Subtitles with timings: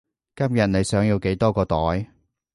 [0.35, 2.07] 今日你想要幾多個袋？